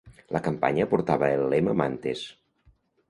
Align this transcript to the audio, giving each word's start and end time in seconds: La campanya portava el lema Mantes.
La 0.35 0.39
campanya 0.47 0.87
portava 0.95 1.29
el 1.41 1.45
lema 1.55 1.77
Mantes. 1.83 2.25